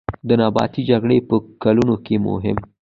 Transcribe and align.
د 0.27 0.29
نیابتي 0.39 0.81
جګړې 0.89 1.17
په 1.29 1.35
کلونو 1.63 1.95
کې 2.05 2.15
هم. 2.43 2.57